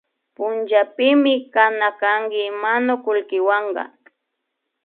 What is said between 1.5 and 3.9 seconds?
kana kanki manukulkiwanka